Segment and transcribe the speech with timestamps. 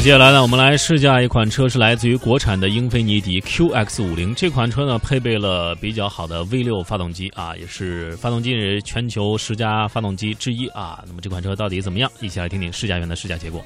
[0.00, 4.34] 接下来呢，我们来试驾一款车，是来自于国产的英菲尼迪 QX 五零。
[4.34, 11.04] 这款车呢，配备了比较好的 V 六发动机啊，也是发动机是全球十佳发动机之一啊。
[11.06, 12.10] 那么这款车到底怎么样？
[12.22, 13.62] 一起来听听试驾员的试驾结果。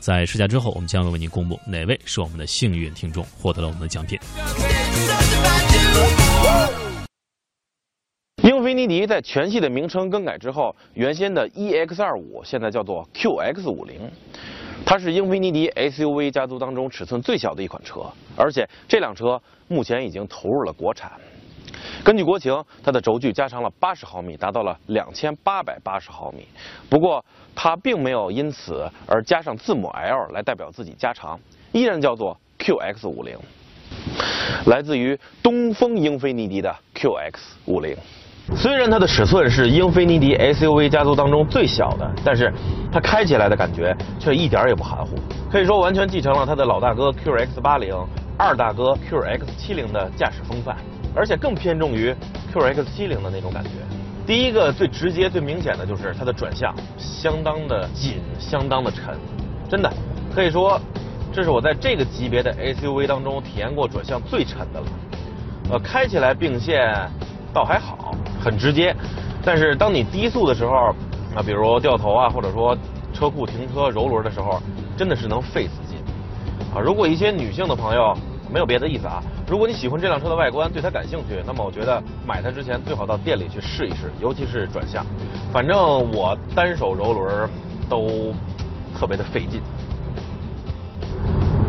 [0.00, 4.18] 在试驾之后，我们将会为您公布哪位是我们的幸运听众，获得了我们的奖品。
[8.44, 13.90] 英菲尼迪在全系的名称更改之后，原先的 EX25 现在叫做 QX50，
[14.84, 18.02] 它是英菲尼迪 SUV 家族当中尺寸最小的一款车，
[18.36, 21.12] 而且这辆车目前已经投入了国产。
[22.04, 26.46] 根据国情，它的轴距加长了八十毫米，达到了两千八百八十毫米。
[26.90, 31.38] 不过，它并没有因此而加上字母 L 来代表自己加长，
[31.72, 33.36] 依然叫做 QX50，
[34.66, 37.96] 来自于东风英菲尼迪的 QX50。
[38.54, 42.52] 虽然它的尺寸是英菲尼迪 SUV 家族当中最小的，但是
[42.92, 45.16] 它开起来的感觉却一点也不含糊，
[45.50, 48.06] 可以说完全继承了它的老大哥 QX80、
[48.38, 50.76] 二大哥 QX70 的驾驶风范，
[51.14, 52.14] 而且更偏重于
[52.54, 53.70] QX70 的那种感觉。
[54.24, 59.16] 第一个最直接、最明显的就是它的转向相当的紧、相当的沉，
[59.68, 59.92] 真的
[60.32, 60.80] 可以说
[61.32, 64.86] 这是我在这个级别的 SUV 当中体验过转向最沉的了。
[65.70, 66.94] 呃，开起来并线
[67.52, 67.98] 倒还好。
[68.42, 68.94] 很直接，
[69.44, 70.94] 但是当你低速的时候，
[71.34, 72.76] 啊，比如掉头啊，或者说
[73.12, 74.60] 车库停车柔轮的时候，
[74.96, 75.98] 真的是能费死劲。
[76.74, 78.16] 啊，如果一些女性的朋友
[78.50, 85.04] 没有别的意思啊，如果你喜欢这辆车的外观，对它感兴趣，那么我觉得买它之前最好到店里去试一试，尤其是转向。
[85.52, 85.76] 反正
[86.12, 87.48] 我单手柔轮
[87.88, 88.34] 都
[88.98, 89.60] 特别的费劲。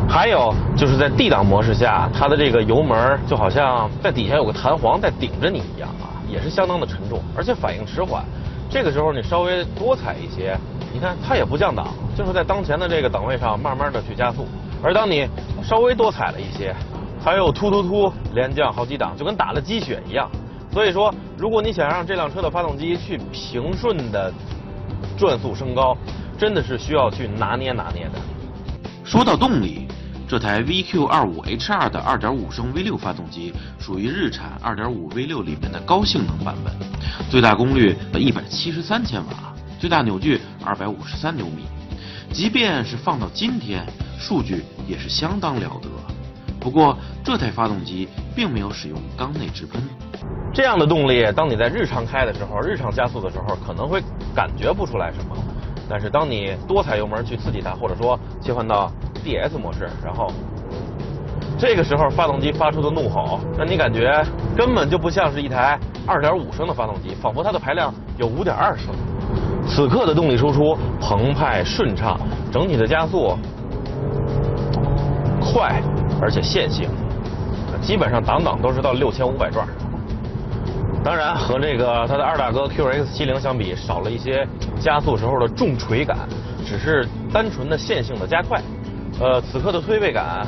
[0.07, 5.89] 还有就是在 D 档模式下，它的这个油门就好像在底下有个弹簧在顶着你一样。
[6.29, 8.23] 也是相当的沉重，而且反应迟缓。
[8.69, 10.57] 这个时候你稍微多踩一些，
[10.93, 14.47] 你看它也不降档，就是在当前的这个档位上慢慢的去加速。
[14.81, 15.27] 而当你
[15.63, 16.75] 稍微多踩了一些，
[17.23, 20.29] 它又突突突连降好几档，就跟打了鸡血一样。
[20.71, 24.33] 所以说，如果你想让这辆车的发动机去平顺的
[25.17, 25.95] 转速升高，
[26.37, 28.19] 真的是需要去拿捏拿捏的。
[29.03, 29.87] 说到动力。
[30.27, 36.73] 这台 VQ25HR 的2.5升 V6 发动机属于日产2.5 V6 里面的高性能版本，
[37.29, 41.65] 最大功率173千瓦，最大扭矩253牛米。
[42.31, 43.85] 即便是放到今天，
[44.17, 45.89] 数据也是相当了得。
[46.59, 49.83] 不过这台发动机并没有使用缸内直喷，
[50.53, 54.01] 这样的动力，当你在日常开的时候，日常加速的时候，可能会
[54.33, 55.35] 感觉不出来什么。
[55.89, 58.89] 但是当你多踩油门去刺激它，或者说切换到
[59.23, 60.31] DS 模式，然后
[61.57, 64.23] 这个时候发动机发出的怒吼，让你感觉
[64.55, 68.93] 根本就不像是一台2.5升的发动机，仿佛它的排量有5.2升。
[69.65, 72.19] 此刻的动力输出澎湃顺畅，
[72.51, 73.37] 整体的加速
[75.39, 75.81] 快
[76.21, 76.89] 而且线性，
[77.81, 79.67] 基本上档档都是到6500转。
[81.03, 84.47] 当然，和这个它的二大哥 QX70 相比，少了一些
[84.79, 86.17] 加速时候的重锤感，
[86.65, 88.61] 只是单纯的线性的加快。
[89.23, 90.45] 呃，此刻的推背感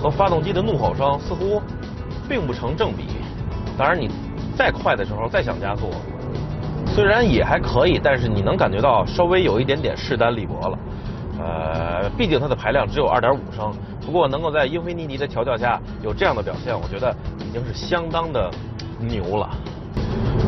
[0.00, 1.60] 和发动机的怒吼声似乎
[2.28, 3.08] 并不成正比。
[3.76, 4.08] 当然，你
[4.56, 5.90] 再快的时候再想加速，
[6.86, 10.78] 虽然也还可以，但是你能感觉到稍微有一点点势单力薄了。
[11.40, 13.72] 呃，毕竟它的排量只有2.5升，
[14.06, 18.48] 不过能够在英菲尼迪的调教下有这样的表现，我觉得已经是相当的
[19.00, 19.50] 牛了。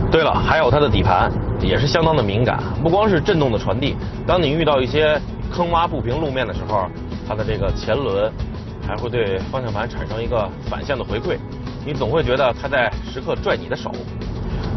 [0.08, 5.20] 对了，还有它的底盘也是相当的敏感，不光是震动的传递，当你遇到一些
[5.50, 6.86] 坑洼不平路面的时候，
[7.28, 8.32] 它的这个前轮
[8.86, 11.36] 还会对方向盘产生一个反向的回馈，
[11.84, 13.90] 你总会觉得它在时刻拽你的手，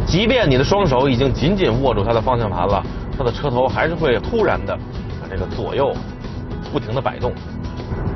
[0.05, 2.83] 即便你的双手已经紧紧握住它的方向盘了，
[3.17, 4.77] 它的车头还是会突然的。
[5.35, 5.91] 这个左右
[6.71, 7.33] 不停的摆动，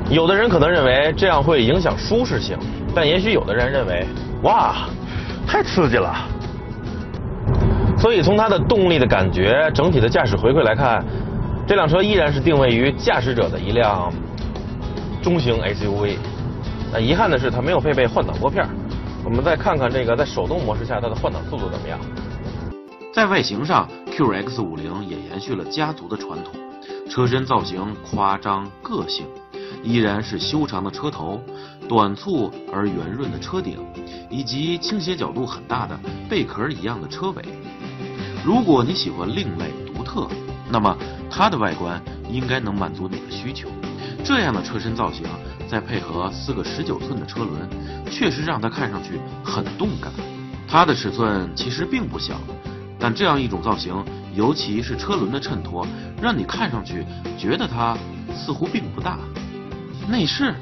[0.08, 2.56] 有的人可能认为这样会影响舒适性，
[2.94, 4.06] 但也许有的人认为，
[4.44, 4.86] 哇，
[5.44, 6.14] 太刺激了。
[7.98, 11.04] 所以从它的动力的感觉、整体的驾驶回馈来看，
[11.68, 14.10] 这辆车依然是定位于驾驶者的一辆
[15.22, 16.16] 中型 SUV。
[16.90, 18.66] 那遗憾的是，它没有配备换挡拨片。
[19.22, 22.00] 我们再看看这个在手动模式下它的换挡速度怎么样。
[23.12, 26.54] 在外形上，QX50 也延续了家族的传统。
[27.06, 29.26] 车身造型夸张个性，
[29.82, 31.38] 依然是修长的车头、
[31.86, 33.76] 短促而圆润的车顶，
[34.30, 36.00] 以及倾斜角度很大的
[36.30, 37.42] 贝壳一样的车尾。
[38.42, 40.26] 如果你喜欢另类独特，
[40.70, 40.96] 那么
[41.30, 43.68] 它的外观应该能满足你的需求。
[44.24, 45.26] 这样的车身造型，
[45.68, 47.68] 再配合四个十九寸的车轮，
[48.10, 50.12] 确实让它看上去很动感。
[50.66, 52.38] 它的尺寸其实并不小，
[52.98, 54.04] 但这样一种造型。
[54.34, 55.84] 尤其是车轮的衬托，
[56.22, 57.04] 让你看上去
[57.36, 57.96] 觉得它
[58.32, 59.18] 似乎并不大。
[60.08, 60.54] 内饰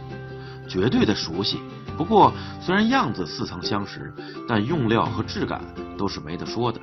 [0.67, 1.59] 绝对的熟悉，
[1.95, 4.15] 不过虽然样子似曾相识，
[4.49, 5.61] 但用料和质感
[5.99, 6.81] 都是没得说的。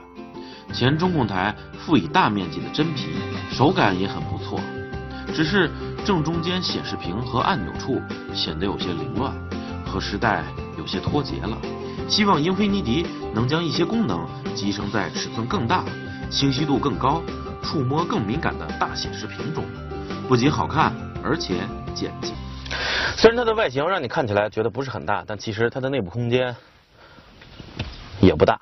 [0.73, 3.13] 前中控台附以大面积的真皮，
[3.51, 4.59] 手感也很不错，
[5.33, 5.69] 只是
[6.03, 8.01] 正中间显示屏和按钮处
[8.33, 9.33] 显得有些凌乱，
[9.85, 10.43] 和时代
[10.77, 11.57] 有些脱节了。
[12.09, 15.85] 希望英菲尼迪能将一些功能集成在尺寸更大、
[16.29, 17.21] 清晰度更高、
[17.61, 19.63] 触摸更敏感的大显示屏中，
[20.27, 20.91] 不仅好看，
[21.23, 21.61] 而且
[21.93, 22.33] 简洁。
[23.15, 26.53] 虽然它的外形让你看起来觉得不是很大，但其实它的内部空间
[28.19, 28.59] 也不大，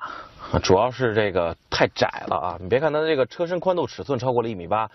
[0.52, 2.58] 啊主要是这个太窄了啊！
[2.60, 4.90] 你别看它这个车身宽度尺寸超过了一米八，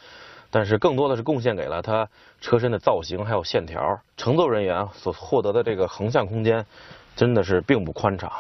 [0.52, 2.08] 但是更多的是贡献给了它
[2.40, 6.64] 车身的造型还有线条，乘坐人员所获得的这个横向空间
[7.16, 8.32] 真的是并不宽敞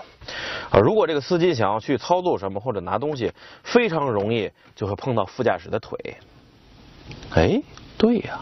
[0.69, 0.79] 啊！
[0.79, 3.31] 如果这个司机想要去操作什么或者拿东西，
[3.63, 5.97] 非常容易就会碰到副驾驶的腿。
[7.33, 7.59] 哎，
[7.97, 8.39] 对呀。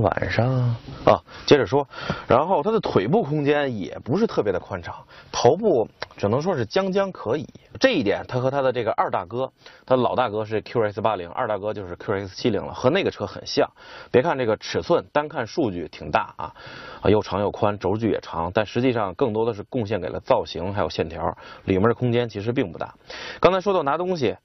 [0.00, 1.86] 晚上啊，接着说，
[2.26, 4.94] 然后它的腿部空间也不是特别的宽敞，
[5.30, 7.46] 头部只能说是将将可以。
[7.80, 9.52] 这一点，它和它的这个二大哥，
[9.84, 13.68] 它老大哥是 QS 八零，二大哥就是 QS 七零了，和那个车很像。
[14.10, 16.54] 别看这个尺寸，单看数据挺大啊，
[17.02, 22.94] 啊又长又宽，轴距也长，但实际上更多的是贡献给了造型还有线条，里面的空间其实并不大。
[23.40, 24.36] 刚才说到拿东西，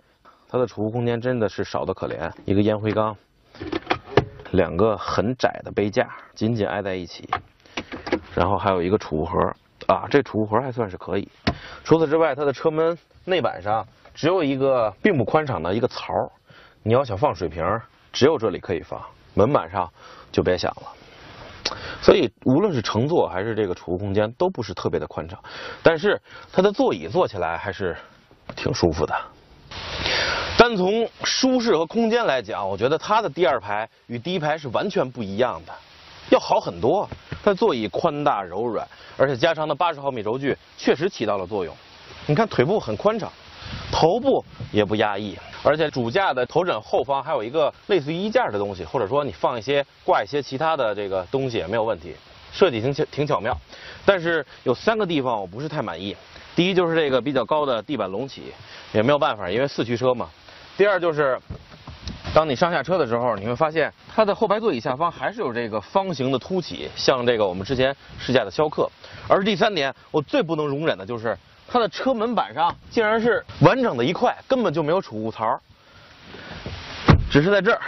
[0.49, 3.15] 它的储物空间真的是少得可怜，一个烟灰缸。
[4.51, 7.29] 两个很窄的杯架紧紧挨在一起，
[8.33, 9.39] 然后还有一个储物盒
[9.87, 11.29] 啊，这储物盒还算是可以。
[11.83, 16.31] 除此之外，它的车门内板上只有一个并不宽敞的一个槽，
[16.83, 17.63] 你要想放水瓶，
[18.11, 19.01] 只有这里可以放，
[19.33, 19.91] 门板上
[20.31, 20.93] 就别想了。
[22.01, 25.37] 所以无论是乘坐还是这个储物空间都不是特别的宽敞，
[25.83, 26.21] 但是
[26.53, 27.97] 它的座椅坐起来还是
[28.55, 29.13] 挺舒服的。
[30.57, 35.73] 单从舒适和空间来讲，我觉得它的第二排与第一排是完全不一样的，
[36.31, 37.07] 要好很多。
[37.43, 41.73] 它座椅宽大柔软，而且加长的八十毫米轴距确实起到了作用。
[42.25, 43.31] 你看腿部很宽敞，
[43.91, 52.15] 头部也不压抑，而且主驾的头枕后方还有一个类似于衣架的东西，或者说你放一些挂一些其他的这个东西也没有问题，
[52.51, 53.55] 设计挺巧挺巧妙。
[54.03, 56.17] 但是有三个地方我不是太满意，
[56.55, 58.51] 第一就是这个比较高的地板隆起，
[58.91, 60.27] 也没有办法，因为四驱车嘛。
[60.77, 61.39] 第二就是，
[62.35, 68.87] 当你上下车的时候，你会发现它的后排座椅下方还是有这个方形的凸起，像这个我们之前试驾的逍客。
[69.27, 71.35] 而第三点，我最不能容忍的就是
[71.67, 75.59] 它的车门板上竟然是完整的一块，根本就没有储物槽，
[77.31, 77.81] 只是在这儿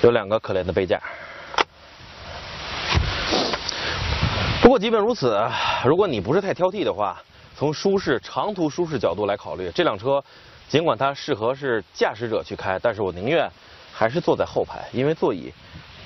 [0.00, 0.98] 有两个可怜的杯架。
[4.62, 5.46] 不过即便如此，
[5.84, 7.20] 如果你不是太挑剔的话，
[7.54, 10.24] 从舒适长途舒适角度来考虑，这辆车。
[10.72, 13.46] 尽管它适合是驾驶者去开，但是我宁愿
[13.92, 15.52] 还是坐在后排，因为座椅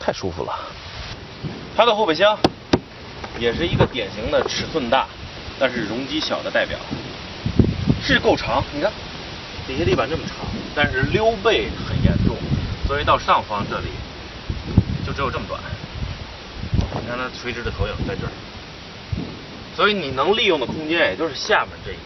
[0.01, 0.53] 太舒服了。
[1.77, 2.37] 它的后备箱
[3.39, 5.07] 也是一个典型的尺寸大，
[5.57, 6.77] 但是容积小的代表，
[8.03, 8.61] 是够长。
[8.75, 8.91] 你看
[9.69, 10.39] 底下地板这么长，
[10.75, 12.35] 但是溜背很严重，
[12.89, 13.87] 所以到上方这里
[15.07, 15.61] 就只有这么短。
[17.01, 18.33] 你看它垂直的投影在这儿，
[19.77, 21.97] 所以你能利用的空间也就是下面这一。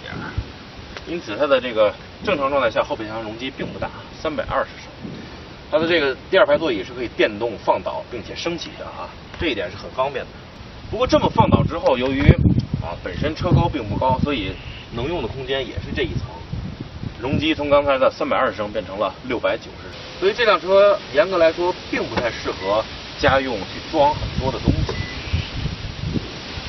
[1.10, 1.92] 因此它的这个。
[2.22, 3.88] 正常状态下，后备箱容积并不大，
[4.20, 4.92] 三百二十升。
[5.70, 9.08] 它的这个第二排座椅是可以电动放倒并且升起的啊，
[9.40, 10.31] 这一点是很方便的。
[10.90, 12.20] 不过这么放倒之后，由于
[12.82, 14.52] 啊本身车高并不高，所以
[14.93, 16.26] 能用的空间也是这一层。
[17.19, 22.84] 容积从刚才的三百二十升变成了六百九十升，所以这辆车严格来说并不太适合
[23.19, 24.93] 家用去装很多的东西，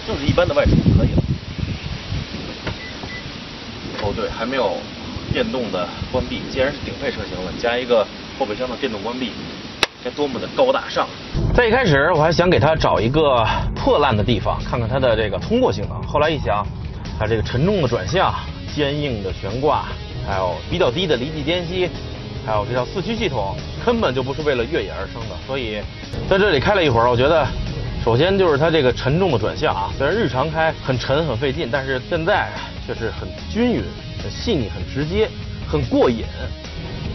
[0.08, 1.21] 就是一般的外出可以了。
[4.14, 4.78] 对，还没有。
[5.34, 8.06] 电动的关闭，既然是顶配车型了，加一个
[8.38, 9.32] 后备箱的电动关闭，
[10.04, 11.08] 该多么的高大上！
[11.56, 16.04] 在一开始我还想给它找一个破烂的地方，看看它的这个通过性能。
[16.04, 16.68] 后来一想，
[17.18, 18.34] 它这个沉重的转向、
[18.76, 19.86] 坚硬的悬挂，
[20.28, 21.90] 还有比较低的离地间隙，
[22.46, 25.36] 还有这套四驱系统，根本就不是为了越野而生的。
[25.48, 25.80] 所以
[26.30, 27.48] 在这里开了一会儿，我觉得，
[28.04, 32.50] 首先就是它这个沉重的转向啊，虽然日常开很沉很费劲，但是现在
[32.86, 33.84] 却是很均匀。
[34.22, 35.28] 很细腻，很直接，
[35.68, 36.24] 很过瘾。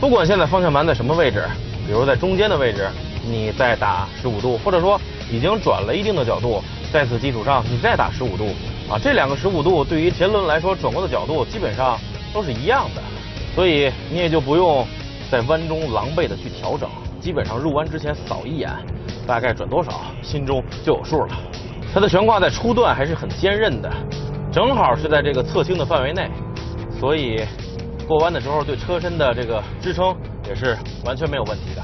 [0.00, 1.44] 不管现在方向盘在什么位置，
[1.86, 2.88] 比如在中间的位置，
[3.24, 5.00] 你再打十五度，或者说
[5.30, 6.60] 已经转了一定的角度，
[6.92, 8.48] 在此基础上你再打十五度，
[8.90, 11.96] 啊，这两个十五度对于前轮来说转过的角度基本上
[12.34, 13.02] 都是一样的，
[13.54, 14.84] 所以你也就不用
[15.30, 16.90] 在弯中狼狈的去调整，
[17.26, 18.70] 基本上入弯之前扫一眼，
[19.26, 21.36] 大概转多少，心中就有数了。
[21.92, 23.92] 它的悬挂在初段还是很坚韧的，
[24.52, 26.30] 正好是在这个侧倾的范围内。
[27.00, 27.44] 所以，
[28.06, 30.16] 过弯的时候对车身的这个支撑
[30.48, 31.82] 也是完全没有问题的。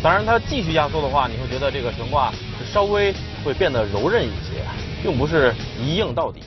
[0.00, 3.12] 当然，它继续压缩的话，你会觉得这个悬挂是稍微
[3.44, 4.62] 会变得柔韧一些，
[5.02, 5.52] 并不是
[5.82, 6.40] 一硬到底。